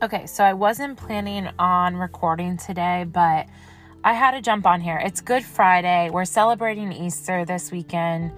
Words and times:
Okay, 0.00 0.26
so 0.26 0.44
I 0.44 0.52
wasn't 0.52 0.96
planning 0.96 1.48
on 1.58 1.96
recording 1.96 2.56
today, 2.56 3.04
but 3.04 3.48
I 4.04 4.12
had 4.12 4.30
to 4.30 4.40
jump 4.40 4.64
on 4.64 4.80
here. 4.80 4.96
It's 4.96 5.20
Good 5.20 5.42
Friday. 5.44 6.08
We're 6.08 6.24
celebrating 6.24 6.92
Easter 6.92 7.44
this 7.44 7.72
weekend. 7.72 8.30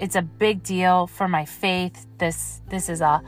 It's 0.00 0.16
a 0.16 0.22
big 0.22 0.64
deal 0.64 1.06
for 1.06 1.28
my 1.28 1.44
faith. 1.44 2.08
This 2.18 2.62
this 2.68 2.88
is 2.88 3.00
a 3.00 3.22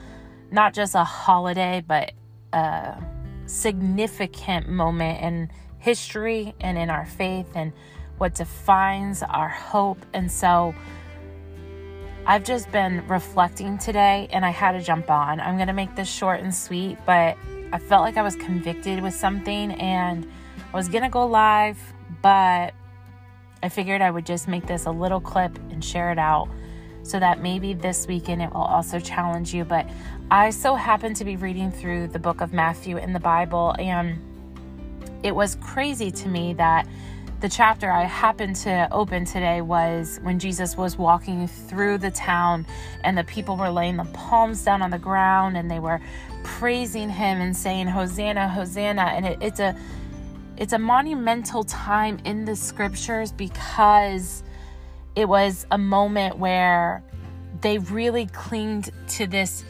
not 0.50 0.74
just 0.74 0.96
a 0.96 1.04
holiday, 1.04 1.80
but 1.86 2.10
a 2.52 3.00
significant 3.46 4.68
moment 4.68 5.22
in 5.22 5.48
history 5.78 6.56
and 6.60 6.76
in 6.76 6.90
our 6.90 7.06
faith 7.06 7.52
and 7.54 7.72
what 8.18 8.34
defines 8.34 9.22
our 9.22 9.48
hope. 9.48 10.04
And 10.12 10.28
so 10.28 10.74
I've 12.26 12.42
just 12.42 12.72
been 12.72 13.06
reflecting 13.06 13.76
today 13.76 14.28
and 14.30 14.46
I 14.46 14.50
had 14.50 14.72
to 14.72 14.80
jump 14.80 15.10
on. 15.10 15.40
I'm 15.40 15.56
going 15.56 15.68
to 15.68 15.74
make 15.74 15.94
this 15.94 16.08
short 16.08 16.40
and 16.40 16.54
sweet, 16.54 16.96
but 17.04 17.36
I 17.70 17.78
felt 17.78 18.00
like 18.00 18.16
I 18.16 18.22
was 18.22 18.34
convicted 18.34 19.02
with 19.02 19.12
something 19.12 19.72
and 19.72 20.26
I 20.72 20.76
was 20.76 20.88
going 20.88 21.02
to 21.04 21.10
go 21.10 21.26
live, 21.26 21.78
but 22.22 22.72
I 23.62 23.68
figured 23.68 24.00
I 24.00 24.10
would 24.10 24.24
just 24.24 24.48
make 24.48 24.66
this 24.66 24.86
a 24.86 24.90
little 24.90 25.20
clip 25.20 25.54
and 25.70 25.84
share 25.84 26.12
it 26.12 26.18
out 26.18 26.48
so 27.02 27.20
that 27.20 27.42
maybe 27.42 27.74
this 27.74 28.06
weekend 28.06 28.40
it 28.40 28.50
will 28.54 28.62
also 28.62 28.98
challenge 28.98 29.52
you. 29.52 29.66
But 29.66 29.86
I 30.30 30.48
so 30.48 30.76
happened 30.76 31.16
to 31.16 31.26
be 31.26 31.36
reading 31.36 31.70
through 31.70 32.08
the 32.08 32.18
book 32.18 32.40
of 32.40 32.54
Matthew 32.54 32.96
in 32.96 33.12
the 33.12 33.20
Bible, 33.20 33.74
and 33.78 34.18
it 35.22 35.34
was 35.34 35.56
crazy 35.56 36.10
to 36.10 36.28
me 36.28 36.54
that 36.54 36.88
the 37.44 37.50
chapter 37.50 37.90
I 37.90 38.04
happened 38.04 38.56
to 38.56 38.88
open 38.90 39.26
today 39.26 39.60
was 39.60 40.18
when 40.22 40.38
Jesus 40.38 40.78
was 40.78 40.96
walking 40.96 41.46
through 41.46 41.98
the 41.98 42.10
town 42.10 42.64
and 43.02 43.18
the 43.18 43.24
people 43.24 43.58
were 43.58 43.68
laying 43.68 43.98
the 43.98 44.06
palms 44.14 44.64
down 44.64 44.80
on 44.80 44.88
the 44.88 44.98
ground 44.98 45.58
and 45.58 45.70
they 45.70 45.78
were 45.78 46.00
praising 46.42 47.10
him 47.10 47.42
and 47.42 47.54
saying 47.54 47.88
hosanna 47.88 48.48
hosanna. 48.48 49.02
And 49.02 49.26
it, 49.26 49.38
it's 49.42 49.60
a 49.60 49.76
it's 50.56 50.72
a 50.72 50.78
monumental 50.78 51.64
time 51.64 52.18
in 52.24 52.46
the 52.46 52.56
scriptures 52.56 53.30
because 53.30 54.42
it 55.14 55.28
was 55.28 55.66
a 55.70 55.76
moment 55.76 56.38
where 56.38 57.04
they 57.60 57.76
really 57.76 58.24
clinged 58.24 58.88
to 59.08 59.26
this 59.26 59.66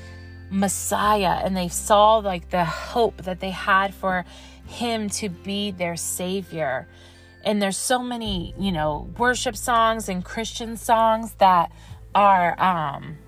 Messiah 0.48 1.41
and 1.45 1.57
they 1.57 1.67
saw 1.67 2.19
like 2.19 2.51
the 2.51 2.65
hope 2.65 3.17
that 3.25 3.41
they 3.41 3.51
had 3.51 3.93
for 3.93 4.25
him 4.65 5.11
to 5.11 5.29
be 5.29 5.73
their 5.73 5.97
savior 5.97 6.87
and 7.45 7.61
there's 7.61 7.77
so 7.77 8.03
many 8.03 8.55
you 8.59 8.73
know 8.73 9.09
worship 9.19 9.56
songs 9.56 10.09
and 10.09 10.25
christian 10.25 10.77
songs 10.77 11.34
that 11.34 11.70
are 12.14 12.61
um 12.61 13.19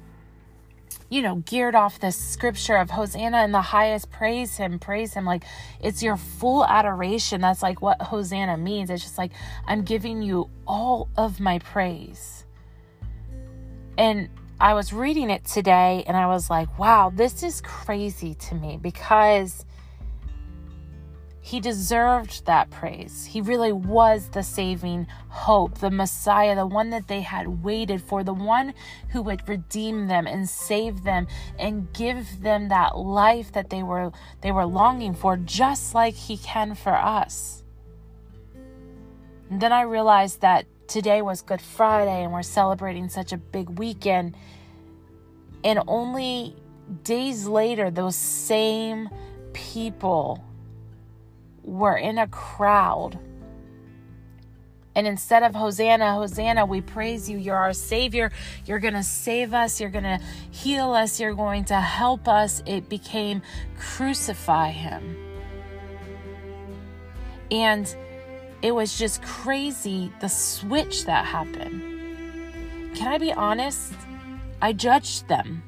you 1.08 1.22
know 1.22 1.36
geared 1.36 1.74
off 1.74 2.00
this 2.00 2.16
scripture 2.16 2.76
of 2.76 2.90
hosanna 2.90 3.44
in 3.44 3.52
the 3.52 3.60
highest 3.60 4.10
praise 4.10 4.56
him 4.56 4.78
praise 4.78 5.14
him. 5.14 5.24
Like 5.24 5.44
it's 5.80 6.02
your 6.02 6.16
full 6.16 6.64
adoration. 6.64 7.40
That's 7.40 7.62
like 7.62 7.80
what 7.80 8.00
hosanna 8.02 8.56
means. 8.56 8.90
It's 8.90 9.02
just 9.02 9.18
like 9.18 9.32
i'm 9.66 9.82
giving 9.82 10.22
you 10.22 10.50
all 10.66 11.08
of 11.16 11.40
my 11.40 11.58
praise. 11.58 12.44
And 13.98 14.28
i 14.58 14.74
was 14.74 14.92
reading 14.92 15.28
it 15.28 15.44
today 15.44 16.02
and 16.06 16.16
i 16.16 16.26
was 16.26 16.48
like 16.48 16.78
wow 16.78 17.12
this 17.14 17.42
is 17.42 17.60
crazy 17.60 18.32
to 18.32 18.54
me 18.54 18.78
because 18.80 19.66
he 21.46 21.60
deserved 21.60 22.44
that 22.46 22.70
praise. 22.70 23.24
He 23.24 23.40
really 23.40 23.70
was 23.70 24.30
the 24.30 24.42
saving 24.42 25.06
hope, 25.28 25.78
the 25.78 25.92
Messiah, 25.92 26.56
the 26.56 26.66
one 26.66 26.90
that 26.90 27.06
they 27.06 27.20
had 27.20 27.62
waited 27.62 28.02
for, 28.02 28.24
the 28.24 28.34
one 28.34 28.74
who 29.10 29.22
would 29.22 29.48
redeem 29.48 30.08
them 30.08 30.26
and 30.26 30.48
save 30.48 31.04
them 31.04 31.28
and 31.56 31.92
give 31.92 32.40
them 32.42 32.66
that 32.70 32.98
life 32.98 33.52
that 33.52 33.70
they 33.70 33.84
were 33.84 34.10
they 34.40 34.50
were 34.50 34.66
longing 34.66 35.14
for 35.14 35.36
just 35.36 35.94
like 35.94 36.14
he 36.14 36.36
can 36.36 36.74
for 36.74 36.96
us. 36.96 37.62
And 39.48 39.60
then 39.60 39.72
I 39.72 39.82
realized 39.82 40.40
that 40.40 40.66
today 40.88 41.22
was 41.22 41.42
Good 41.42 41.62
Friday 41.62 42.24
and 42.24 42.32
we're 42.32 42.42
celebrating 42.42 43.08
such 43.08 43.32
a 43.32 43.36
big 43.36 43.78
weekend 43.78 44.36
and 45.62 45.78
only 45.86 46.56
days 47.04 47.46
later 47.46 47.88
those 47.88 48.16
same 48.16 49.08
people 49.52 50.42
were 51.66 51.96
in 51.96 52.16
a 52.16 52.26
crowd. 52.28 53.18
And 54.94 55.06
instead 55.06 55.42
of 55.42 55.54
Hosanna, 55.54 56.14
Hosanna, 56.14 56.64
we 56.64 56.80
praise 56.80 57.28
you. 57.28 57.36
You're 57.36 57.56
our 57.56 57.74
Savior. 57.74 58.32
You're 58.64 58.78
going 58.78 58.94
to 58.94 59.02
save 59.02 59.52
us. 59.52 59.78
You're 59.78 59.90
going 59.90 60.04
to 60.04 60.18
heal 60.50 60.92
us. 60.92 61.20
You're 61.20 61.34
going 61.34 61.66
to 61.66 61.78
help 61.78 62.26
us. 62.26 62.62
It 62.64 62.88
became 62.88 63.42
crucify 63.78 64.70
him. 64.70 65.18
And 67.50 67.94
it 68.62 68.74
was 68.74 68.98
just 68.98 69.22
crazy 69.22 70.10
the 70.20 70.28
switch 70.28 71.04
that 71.04 71.26
happened. 71.26 72.96
Can 72.96 73.12
I 73.12 73.18
be 73.18 73.34
honest? 73.34 73.92
I 74.62 74.72
judged 74.72 75.28
them. 75.28 75.62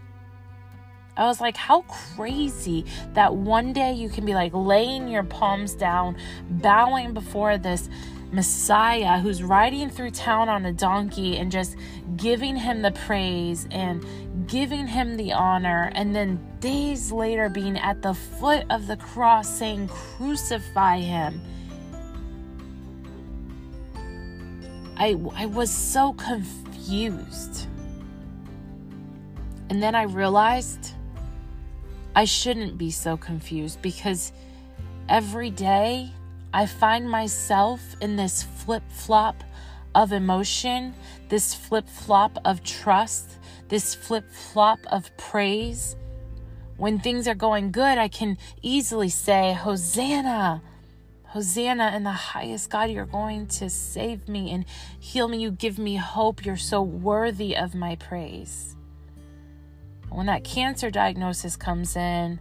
I 1.18 1.26
was 1.26 1.40
like, 1.40 1.56
how 1.56 1.82
crazy 1.82 2.84
that 3.14 3.34
one 3.34 3.72
day 3.72 3.92
you 3.92 4.08
can 4.08 4.24
be 4.24 4.34
like 4.34 4.52
laying 4.54 5.08
your 5.08 5.24
palms 5.24 5.74
down, 5.74 6.16
bowing 6.48 7.12
before 7.12 7.58
this 7.58 7.90
Messiah 8.30 9.18
who's 9.18 9.42
riding 9.42 9.90
through 9.90 10.12
town 10.12 10.48
on 10.48 10.64
a 10.64 10.72
donkey 10.72 11.36
and 11.36 11.50
just 11.50 11.76
giving 12.16 12.54
him 12.54 12.82
the 12.82 12.92
praise 12.92 13.66
and 13.70 14.06
giving 14.46 14.86
him 14.86 15.16
the 15.16 15.32
honor, 15.32 15.90
and 15.94 16.14
then 16.14 16.38
days 16.60 17.10
later 17.10 17.48
being 17.48 17.76
at 17.76 18.00
the 18.00 18.14
foot 18.14 18.64
of 18.70 18.86
the 18.86 18.96
cross 18.96 19.48
saying, 19.48 19.88
Crucify 19.88 20.98
him. 20.98 21.40
I, 24.96 25.16
I 25.34 25.46
was 25.46 25.70
so 25.70 26.12
confused. 26.12 27.66
And 29.70 29.82
then 29.82 29.94
I 29.94 30.02
realized 30.02 30.94
I 32.18 32.24
shouldn't 32.24 32.76
be 32.76 32.90
so 32.90 33.16
confused 33.16 33.80
because 33.80 34.32
every 35.08 35.50
day 35.50 36.10
I 36.52 36.66
find 36.66 37.08
myself 37.08 37.80
in 38.00 38.16
this 38.16 38.42
flip 38.42 38.82
flop 38.90 39.44
of 39.94 40.10
emotion, 40.10 40.94
this 41.28 41.54
flip 41.54 41.88
flop 41.88 42.36
of 42.44 42.64
trust, 42.64 43.38
this 43.68 43.94
flip 43.94 44.28
flop 44.32 44.80
of 44.90 45.16
praise. 45.16 45.94
When 46.76 46.98
things 46.98 47.28
are 47.28 47.36
going 47.36 47.70
good, 47.70 47.98
I 47.98 48.08
can 48.08 48.36
easily 48.62 49.10
say, 49.10 49.52
Hosanna, 49.52 50.60
Hosanna 51.26 51.92
in 51.94 52.02
the 52.02 52.10
highest 52.10 52.68
God, 52.68 52.90
you're 52.90 53.06
going 53.06 53.46
to 53.46 53.70
save 53.70 54.28
me 54.28 54.50
and 54.50 54.64
heal 54.98 55.28
me. 55.28 55.38
You 55.38 55.52
give 55.52 55.78
me 55.78 55.94
hope. 55.94 56.44
You're 56.44 56.56
so 56.56 56.82
worthy 56.82 57.56
of 57.56 57.76
my 57.76 57.94
praise 57.94 58.74
when 60.10 60.26
that 60.26 60.44
cancer 60.44 60.90
diagnosis 60.90 61.56
comes 61.56 61.96
in, 61.96 62.40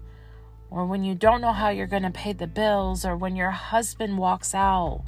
or 0.69 0.85
when 0.85 1.03
you 1.03 1.15
don't 1.15 1.41
know 1.41 1.53
how 1.53 1.69
you're 1.69 1.87
going 1.87 2.03
to 2.03 2.11
pay 2.11 2.33
the 2.33 2.47
bills, 2.47 3.05
or 3.05 3.15
when 3.15 3.35
your 3.35 3.51
husband 3.51 4.17
walks 4.17 4.53
out, 4.53 5.03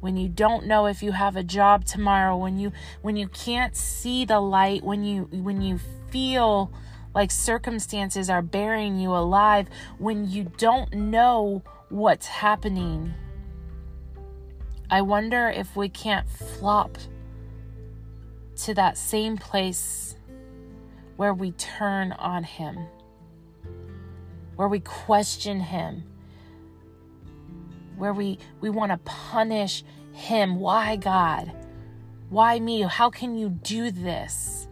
when 0.00 0.16
you 0.16 0.28
don't 0.28 0.66
know 0.66 0.86
if 0.86 1.02
you 1.02 1.12
have 1.12 1.36
a 1.36 1.42
job 1.42 1.84
tomorrow, 1.84 2.36
when 2.36 2.58
you 2.58 2.72
when 3.02 3.16
you 3.16 3.28
can't 3.28 3.76
see 3.76 4.24
the 4.24 4.40
light, 4.40 4.82
when 4.84 5.02
you 5.02 5.22
when 5.32 5.60
you 5.60 5.78
feel 6.10 6.72
like 7.14 7.30
circumstances 7.30 8.30
are 8.30 8.42
burying 8.42 8.98
you 8.98 9.10
alive, 9.10 9.68
when 9.98 10.30
you 10.30 10.52
don't 10.56 10.92
know 10.92 11.62
what's 11.88 12.26
happening. 12.26 13.14
I 14.90 15.02
wonder 15.02 15.48
if 15.48 15.76
we 15.76 15.88
can't 15.88 16.28
flop 16.28 16.96
to 18.56 18.74
that 18.74 18.96
same 18.96 19.36
place 19.36 20.16
where 21.18 21.34
we 21.34 21.50
turn 21.50 22.12
on 22.12 22.44
Him, 22.44 22.86
where 24.54 24.68
we 24.68 24.78
question 24.78 25.58
Him, 25.58 26.04
where 27.96 28.12
we, 28.12 28.38
we 28.60 28.70
want 28.70 28.92
to 28.92 28.98
punish 28.98 29.82
Him. 30.12 30.60
Why, 30.60 30.94
God? 30.94 31.50
Why 32.30 32.60
me? 32.60 32.82
How 32.82 33.10
can 33.10 33.36
you 33.36 33.48
do 33.48 33.90
this? 33.90 34.68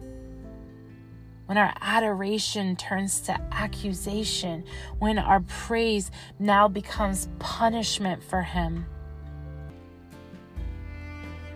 When 1.47 1.57
our 1.57 1.73
adoration 1.81 2.77
turns 2.77 3.19
to 3.21 3.37
accusation, 3.51 4.63
when 4.99 5.19
our 5.19 5.41
praise 5.41 6.11
now 6.39 6.69
becomes 6.69 7.27
punishment 7.39 8.23
for 8.23 8.41
Him. 8.41 8.85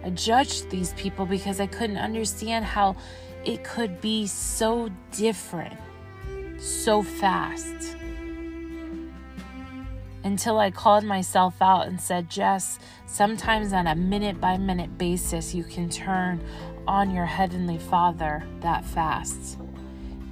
I 0.03 0.09
judged 0.09 0.69
these 0.69 0.93
people 0.95 1.25
because 1.25 1.61
I 1.61 1.67
couldn't 1.67 1.97
understand 1.97 2.65
how 2.65 2.97
it 3.45 3.63
could 3.63 4.01
be 4.01 4.27
so 4.27 4.89
different 5.11 5.77
so 6.61 7.01
fast. 7.01 7.97
Until 10.23 10.59
I 10.59 10.69
called 10.69 11.03
myself 11.03 11.55
out 11.61 11.88
and 11.88 11.99
said, 11.99 12.29
Jess, 12.29 12.77
sometimes 13.07 13.73
on 13.73 13.88
a 13.88 13.95
minute 13.95 14.39
by 14.39 14.57
minute 14.57 14.97
basis, 14.97 15.55
you 15.55 15.63
can 15.63 15.89
turn 15.89 16.43
on 16.88 17.09
your 17.09 17.25
Heavenly 17.25 17.79
Father 17.79 18.43
that 18.59 18.85
fast. 18.85 19.57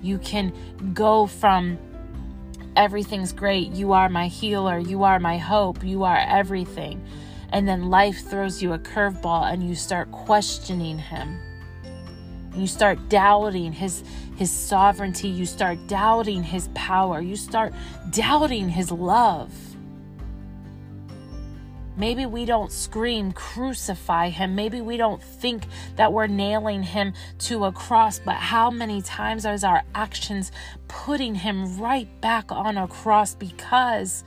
You 0.01 0.19
can 0.19 0.53
go 0.93 1.25
from 1.25 1.79
everything's 2.75 3.33
great. 3.33 3.71
You 3.71 3.93
are 3.93 4.09
my 4.09 4.27
healer. 4.27 4.77
You 4.77 5.03
are 5.03 5.19
my 5.19 5.37
hope. 5.39 5.83
You 5.83 6.03
are 6.03 6.17
everything. 6.17 7.03
And 7.51 7.67
then 7.67 7.89
life 7.89 8.29
throws 8.29 8.61
you 8.61 8.73
a 8.73 8.79
curveball 8.79 9.51
and 9.51 9.67
you 9.67 9.73
start 9.73 10.11
questioning 10.11 10.99
him. 10.99 11.39
You 12.55 12.67
start 12.67 13.09
doubting 13.09 13.71
his 13.71 14.03
his 14.35 14.51
sovereignty, 14.51 15.27
you 15.27 15.45
start 15.45 15.77
doubting 15.87 16.43
his 16.43 16.69
power, 16.73 17.19
you 17.19 17.35
start 17.35 17.73
doubting 18.11 18.69
his 18.69 18.91
love. 18.91 19.51
Maybe 21.97 22.25
we 22.25 22.45
don't 22.45 22.71
scream, 22.71 23.33
crucify 23.33 24.29
him. 24.29 24.55
Maybe 24.55 24.79
we 24.79 24.95
don't 24.95 25.21
think 25.21 25.65
that 25.97 26.13
we're 26.13 26.27
nailing 26.27 26.81
him 26.81 27.13
to 27.39 27.65
a 27.65 27.73
cross, 27.73 28.19
but 28.19 28.35
how 28.35 28.71
many 28.71 29.01
times 29.01 29.45
are 29.45 29.57
our 29.65 29.83
actions 29.93 30.53
putting 30.87 31.35
him 31.35 31.77
right 31.77 32.07
back 32.21 32.53
on 32.53 32.77
a 32.77 32.87
cross 32.87 33.35
because 33.35 34.23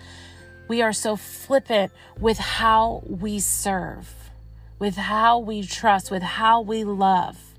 we 0.68 0.82
are 0.82 0.92
so 0.92 1.16
flippant 1.16 1.92
with 2.20 2.36
how 2.36 3.02
we 3.06 3.40
serve, 3.40 4.30
with 4.78 4.96
how 4.96 5.38
we 5.38 5.62
trust, 5.62 6.10
with 6.10 6.22
how 6.22 6.60
we 6.60 6.84
love? 6.84 7.51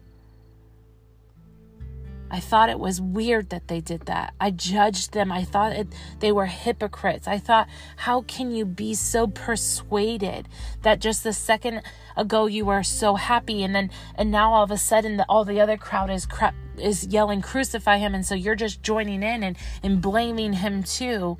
I 2.34 2.40
thought 2.40 2.72
it 2.72 2.80
was 2.80 3.00
weird 3.00 3.52
that 3.52 3.68
they 3.68 3.80
did 3.80 4.08
that. 4.08 4.34
I 4.42 4.50
judged 4.50 5.14
them. 5.14 5.32
I 5.32 5.44
thought 5.44 5.74
it, 5.74 5.88
they 6.20 6.32
were 6.32 6.48
hypocrites. 6.48 7.28
I 7.28 7.38
thought, 7.38 7.68
how 7.96 8.24
can 8.24 8.50
you 8.50 8.66
be 8.66 8.96
so 8.96 9.28
persuaded 9.28 10.50
that 10.82 11.00
just 11.00 11.28
a 11.28 11.32
second 11.32 11.84
ago 12.18 12.48
you 12.48 12.66
were 12.66 12.82
so 12.82 13.14
happy 13.14 13.62
and 13.62 13.76
then 13.76 13.92
and 14.16 14.32
now 14.32 14.52
all 14.52 14.64
of 14.64 14.72
a 14.72 14.80
sudden 14.80 15.18
the, 15.18 15.26
all 15.30 15.46
the 15.46 15.62
other 15.62 15.78
crowd 15.78 16.10
is 16.10 16.26
crap 16.26 16.56
is 16.76 17.06
yelling 17.06 17.42
crucify 17.44 17.98
him 17.98 18.16
and 18.16 18.26
so 18.26 18.34
you're 18.34 18.56
just 18.56 18.82
joining 18.82 19.22
in 19.22 19.44
and 19.44 19.56
and 19.84 20.02
blaming 20.02 20.54
him 20.54 20.82
too. 20.82 21.38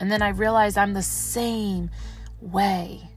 And 0.00 0.10
then 0.10 0.20
I 0.20 0.30
realized 0.30 0.76
I'm 0.76 0.94
the 0.94 1.02
same 1.02 1.90
way. 2.40 3.08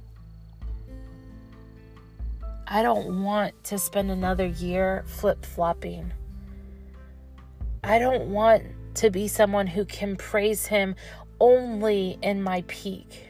I 2.71 2.83
don't 2.83 3.23
want 3.23 3.63
to 3.63 3.79
spend 3.79 4.11
another 4.11 4.45
year 4.45 5.03
flip 5.07 5.43
flopping. 5.43 6.13
I 7.83 7.97
don't 7.97 8.27
want 8.27 8.63
to 8.95 9.09
be 9.09 9.27
someone 9.27 9.65
who 9.65 9.85
can 9.85 10.15
praise 10.15 10.67
Him 10.67 10.95
only 11.39 12.19
in 12.21 12.43
my 12.43 12.63
peak 12.67 13.27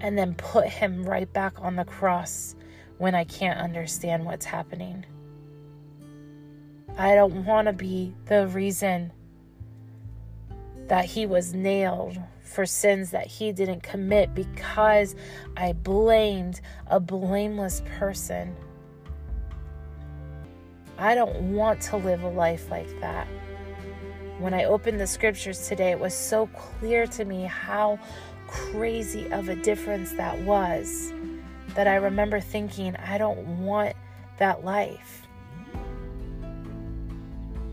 and 0.00 0.18
then 0.18 0.34
put 0.34 0.66
Him 0.66 1.04
right 1.04 1.32
back 1.32 1.54
on 1.60 1.76
the 1.76 1.84
cross 1.84 2.56
when 2.98 3.14
I 3.14 3.22
can't 3.22 3.60
understand 3.60 4.24
what's 4.24 4.44
happening. 4.44 5.06
I 6.98 7.14
don't 7.14 7.44
want 7.44 7.68
to 7.68 7.72
be 7.72 8.12
the 8.26 8.48
reason 8.48 9.12
that 10.88 11.04
He 11.04 11.26
was 11.26 11.54
nailed 11.54 12.18
for 12.50 12.66
sins 12.66 13.10
that 13.12 13.26
he 13.26 13.52
didn't 13.52 13.82
commit 13.82 14.34
because 14.34 15.14
I 15.56 15.72
blamed 15.72 16.60
a 16.88 16.98
blameless 16.98 17.82
person. 17.98 18.56
I 20.98 21.14
don't 21.14 21.54
want 21.54 21.80
to 21.82 21.96
live 21.96 22.24
a 22.24 22.28
life 22.28 22.68
like 22.70 23.00
that. 23.00 23.28
When 24.38 24.52
I 24.52 24.64
opened 24.64 25.00
the 25.00 25.06
scriptures 25.06 25.68
today, 25.68 25.92
it 25.92 26.00
was 26.00 26.14
so 26.14 26.48
clear 26.48 27.06
to 27.06 27.24
me 27.24 27.44
how 27.44 27.98
crazy 28.48 29.30
of 29.30 29.48
a 29.48 29.54
difference 29.56 30.12
that 30.14 30.38
was 30.40 31.12
that 31.74 31.86
I 31.86 31.96
remember 31.96 32.40
thinking, 32.40 32.96
I 32.96 33.16
don't 33.16 33.64
want 33.64 33.94
that 34.38 34.64
life. 34.64 35.28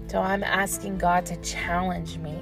So 0.07 0.21
I'm 0.21 0.43
asking 0.43 0.99
God 0.99 1.25
to 1.25 1.35
challenge 1.37 2.17
me 2.19 2.39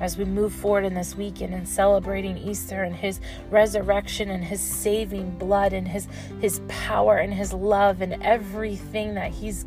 as 0.00 0.18
we 0.18 0.24
move 0.24 0.52
forward 0.52 0.84
in 0.84 0.94
this 0.94 1.16
weekend 1.16 1.54
and 1.54 1.68
celebrating 1.68 2.36
Easter 2.36 2.82
and 2.82 2.94
his 2.94 3.20
resurrection 3.50 4.30
and 4.30 4.44
his 4.44 4.60
saving 4.60 5.30
blood 5.38 5.72
and 5.72 5.88
his 5.88 6.08
his 6.40 6.60
power 6.68 7.16
and 7.16 7.32
his 7.32 7.52
love 7.52 8.00
and 8.00 8.22
everything 8.22 9.14
that 9.14 9.32
he's 9.32 9.64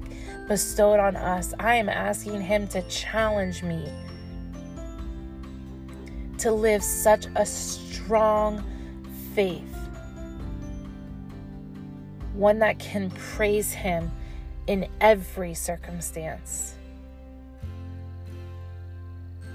bestowed 0.48 1.00
on 1.00 1.16
us. 1.16 1.54
I 1.60 1.76
am 1.76 1.90
asking 1.90 2.42
him 2.42 2.68
to 2.70 2.82
challenge 2.84 3.64
me 3.64 3.88
to 6.40 6.52
live 6.52 6.84
such 6.84 7.28
a 7.36 7.46
strong 7.46 8.64
faith. 9.36 9.64
One 12.34 12.60
that 12.60 12.80
can 12.80 13.12
praise 13.12 13.74
him 13.74 14.12
in 14.68 14.88
every 15.02 15.54
circumstance. 15.54 16.79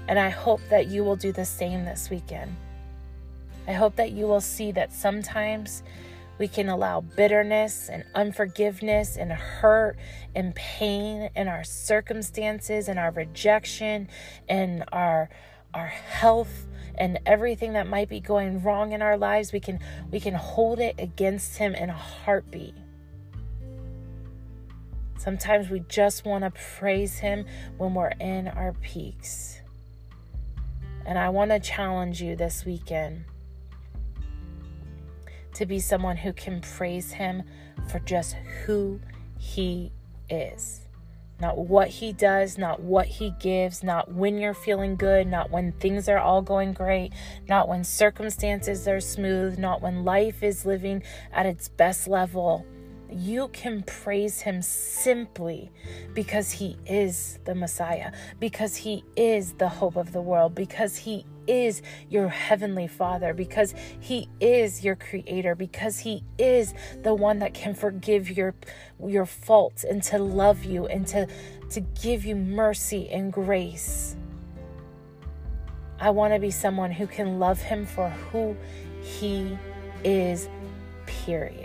And 0.07 0.19
I 0.19 0.29
hope 0.29 0.61
that 0.69 0.87
you 0.87 1.03
will 1.03 1.15
do 1.15 1.31
the 1.31 1.45
same 1.45 1.85
this 1.85 2.09
weekend. 2.09 2.55
I 3.67 3.73
hope 3.73 3.95
that 3.95 4.11
you 4.11 4.27
will 4.27 4.41
see 4.41 4.71
that 4.73 4.93
sometimes 4.93 5.81
we 6.37 6.47
can 6.47 6.69
allow 6.69 7.01
bitterness 7.01 7.89
and 7.89 8.03
unforgiveness 8.13 9.17
and 9.17 9.31
hurt 9.31 9.97
and 10.35 10.53
pain 10.53 11.29
in 11.35 11.47
our 11.47 11.63
circumstances 11.63 12.87
and 12.87 12.99
our 12.99 13.11
rejection 13.11 14.09
and 14.47 14.83
our 14.91 15.29
our 15.73 15.87
health 15.87 16.67
and 16.97 17.19
everything 17.25 17.73
that 17.73 17.87
might 17.87 18.07
be 18.07 18.21
going 18.21 18.63
wrong 18.63 18.93
in 18.93 19.01
our 19.01 19.17
lives. 19.17 19.51
We 19.51 19.59
can 19.59 19.79
we 20.11 20.19
can 20.19 20.33
hold 20.33 20.79
it 20.79 20.95
against 20.99 21.57
him 21.57 21.73
in 21.73 21.89
a 21.89 21.93
heartbeat. 21.93 22.75
Sometimes 25.17 25.69
we 25.69 25.79
just 25.87 26.25
want 26.25 26.43
to 26.43 26.51
praise 26.77 27.17
him 27.17 27.45
when 27.77 27.93
we're 27.93 28.13
in 28.19 28.47
our 28.47 28.73
peaks 28.73 29.61
and 31.05 31.17
I 31.19 31.29
want 31.29 31.51
to 31.51 31.59
challenge 31.59 32.21
you 32.21 32.35
this 32.35 32.65
weekend 32.65 33.25
to 35.53 35.65
be 35.65 35.79
someone 35.79 36.17
who 36.17 36.33
can 36.33 36.61
praise 36.61 37.13
Him 37.13 37.43
for 37.89 37.99
just 37.99 38.35
who 38.65 38.99
He 39.37 39.91
is. 40.29 40.81
Not 41.39 41.57
what 41.57 41.89
He 41.89 42.13
does, 42.13 42.57
not 42.57 42.81
what 42.81 43.05
He 43.05 43.33
gives, 43.39 43.83
not 43.83 44.11
when 44.11 44.37
you're 44.37 44.53
feeling 44.53 44.95
good, 44.95 45.27
not 45.27 45.51
when 45.51 45.73
things 45.73 46.09
are 46.09 46.17
all 46.17 46.41
going 46.41 46.73
great, 46.73 47.13
not 47.47 47.67
when 47.67 47.83
circumstances 47.83 48.87
are 48.87 49.01
smooth, 49.01 49.57
not 49.57 49.81
when 49.81 50.03
life 50.03 50.43
is 50.43 50.65
living 50.65 51.03
at 51.31 51.45
its 51.45 51.67
best 51.67 52.07
level 52.07 52.65
you 53.11 53.49
can 53.49 53.83
praise 53.83 54.41
him 54.41 54.61
simply 54.61 55.71
because 56.13 56.51
he 56.51 56.77
is 56.85 57.39
the 57.45 57.55
Messiah, 57.55 58.11
because 58.39 58.77
he 58.77 59.03
is 59.15 59.53
the 59.53 59.69
hope 59.69 59.95
of 59.95 60.11
the 60.11 60.21
world, 60.21 60.55
because 60.55 60.97
he 60.97 61.25
is 61.47 61.81
your 62.09 62.27
heavenly 62.29 62.87
father, 62.87 63.33
because 63.33 63.73
he 63.99 64.27
is 64.39 64.83
your 64.83 64.95
creator, 64.95 65.55
because 65.55 65.99
he 65.99 66.23
is 66.37 66.73
the 67.03 67.13
one 67.13 67.39
that 67.39 67.53
can 67.53 67.73
forgive 67.73 68.29
your 68.35 68.55
your 69.03 69.25
faults 69.25 69.83
and 69.83 70.01
to 70.03 70.17
love 70.17 70.63
you 70.63 70.85
and 70.87 71.05
to 71.07 71.27
to 71.69 71.81
give 71.81 72.25
you 72.25 72.35
mercy 72.35 73.09
and 73.09 73.31
grace. 73.31 74.15
I 75.99 76.09
want 76.09 76.33
to 76.33 76.39
be 76.39 76.51
someone 76.51 76.91
who 76.91 77.07
can 77.07 77.39
love 77.39 77.61
him 77.61 77.85
for 77.85 78.09
who 78.09 78.57
he 79.01 79.57
is, 80.03 80.49
period. 81.05 81.64